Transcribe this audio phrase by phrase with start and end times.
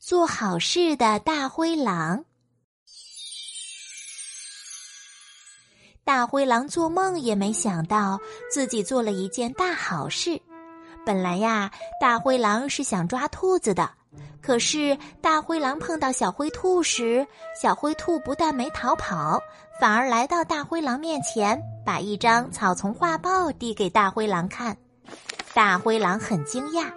[0.00, 2.24] 做好事的大灰狼。
[6.02, 8.18] 大灰狼做梦也没想到
[8.50, 10.40] 自己做了一件大好事。
[11.04, 13.90] 本来呀，大灰狼是想抓兔子的，
[14.40, 17.24] 可是大灰狼碰到小灰兔时，
[17.60, 19.38] 小灰兔不但没逃跑，
[19.78, 24.74] 反而来到大灰狼面前，把一张草丛画报递给大灰狼看。
[25.52, 26.90] 大灰狼很惊讶。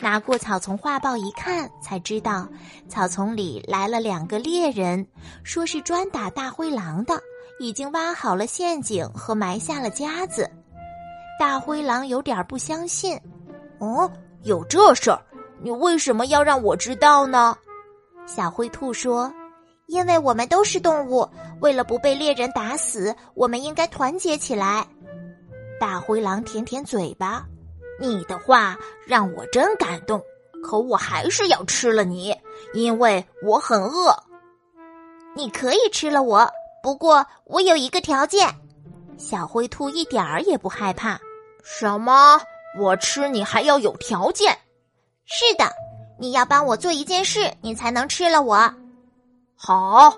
[0.00, 2.48] 拿过草丛画报一看，才知道
[2.88, 5.06] 草丛里来了两个猎人，
[5.42, 7.20] 说是专打大灰狼的，
[7.58, 10.48] 已经挖好了陷阱和埋下了夹子。
[11.38, 13.18] 大灰狼有点不相信
[13.78, 14.10] ：“哦，
[14.42, 15.20] 有这事儿？
[15.62, 17.56] 你为什么要让我知道呢？”
[18.26, 19.32] 小灰兔说
[19.86, 21.28] ：“因为我们都是动物，
[21.60, 24.86] 为了不被猎人打死，我们应该团结起来。”
[25.80, 27.44] 大灰狼舔舔嘴巴。
[27.98, 28.76] 你的话
[29.06, 30.22] 让我真感动，
[30.62, 32.34] 可我还是要吃了你，
[32.72, 34.16] 因为我很饿。
[35.34, 36.48] 你可以吃了我，
[36.82, 38.48] 不过我有一个条件。
[39.16, 41.18] 小灰兔一点儿也不害怕。
[41.62, 42.40] 什么？
[42.78, 44.56] 我吃你还要有条件？
[45.24, 45.64] 是的，
[46.18, 48.72] 你要帮我做一件事，你才能吃了我。
[49.56, 50.14] 好，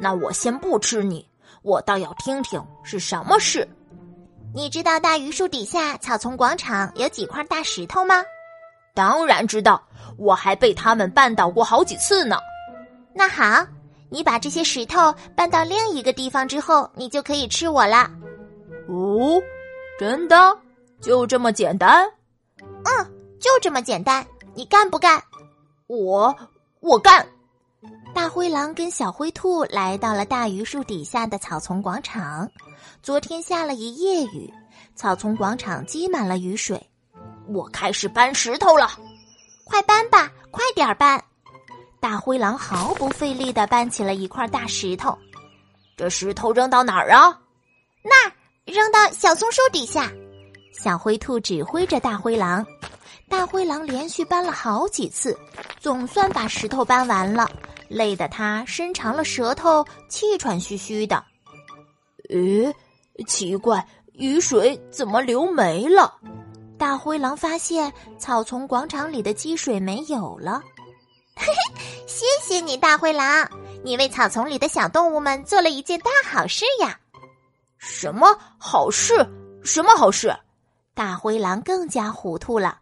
[0.00, 1.28] 那我先不吃你，
[1.62, 3.68] 我倒要听听是什么事。
[4.56, 8.22] 你知道大榆树底下草丛广场有几块大石头吗？
[8.94, 9.82] 当然知道，
[10.16, 12.36] 我还被他们绊倒过好几次呢。
[13.12, 13.66] 那好，
[14.10, 18.08] 你把这些石头搬到另一个地方之后，你就可以吃我了。
[18.88, 19.42] 哦，
[19.98, 20.56] 真的？
[21.00, 22.08] 就这么简单？
[22.60, 24.24] 嗯，就这么简单。
[24.54, 25.20] 你干不干？
[25.88, 26.32] 我，
[26.78, 27.26] 我干。
[28.14, 32.48] 大灰狼跟小灰兔来到了大榆树底下的草丛广场。
[33.02, 34.52] 昨天下了一夜雨，
[34.94, 36.80] 草丛广场积满了雨水。
[37.48, 38.88] 我开始搬石头了，
[39.64, 41.22] 快搬吧，快点搬！
[41.98, 45.18] 大灰狼 毫不费力的搬起了一块大石头。
[45.96, 47.36] 这石头扔到哪儿啊？
[48.02, 48.32] 那儿，
[48.64, 50.10] 扔到小松树底下。
[50.72, 52.64] 小灰兔指挥着大灰狼。
[53.28, 55.36] 大灰狼连续搬了好几次，
[55.80, 57.50] 总算把石头搬完了，
[57.88, 61.24] 累得他伸长了舌头，气喘吁吁的。
[62.30, 62.72] 咦，
[63.26, 66.14] 奇怪，雨水怎么流没了？
[66.78, 70.62] 大灰狼发现草丛广场里的积水没有了。
[71.36, 73.48] 嘿嘿，谢谢你，大灰狼，
[73.82, 76.98] 你为草丛里的小动物们做了一件大好事呀！
[77.78, 79.14] 什么好事？
[79.62, 80.34] 什么好事？
[80.94, 82.78] 大灰狼更加糊涂了。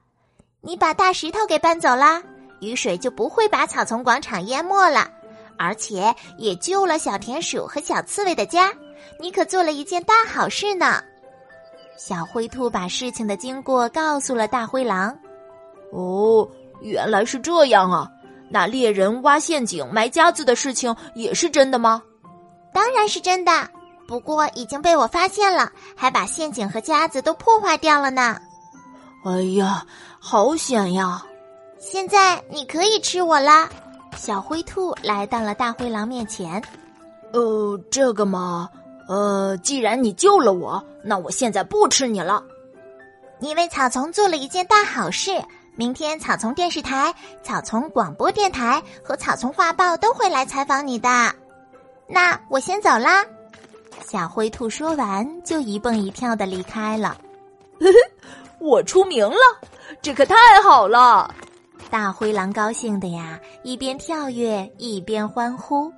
[0.61, 2.23] 你把大石头给搬走啦，
[2.63, 5.11] 雨水就不会把草丛广场淹没了，
[5.59, 8.73] 而且也救了小田鼠和小刺猬的家。
[9.19, 11.03] 你可做了一件大好事呢！
[11.99, 15.17] 小灰兔把事情的经过告诉了大灰狼。
[15.93, 16.49] 哦，
[16.81, 18.09] 原来是这样啊！
[18.49, 22.01] 那猎人挖陷阱埋夹子的事情也是真的吗？
[22.73, 23.69] 当然是真的，
[24.07, 28.39] 不过已经被我发现了，还把陷阱和夹子都破坏掉了呢。
[29.25, 29.85] 哎呀，
[30.21, 31.25] 好险呀！
[31.83, 33.69] 现在你可以吃我啦！
[34.17, 36.63] 小灰兔来到了大灰狼面前。
[37.33, 38.71] 呃，这个嘛。
[39.09, 42.41] 呃，既然你救了我，那我现在不吃你了。
[43.41, 45.33] 你为草丛做了一件大好事，
[45.75, 51.09] 明天草丛电视台、草丛广播电台和草丛画报都会来采访你的。
[52.07, 53.25] 那我先走啦。
[54.07, 57.19] 小灰兔说完，就一蹦一跳的离开了。
[58.61, 59.37] 我出名了，
[60.01, 61.35] 这可太好了！
[61.93, 65.93] 大灰狼高兴的呀，一边跳跃一边欢呼。